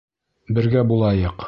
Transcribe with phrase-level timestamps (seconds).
[0.59, 1.39] Бергә булайыҡ!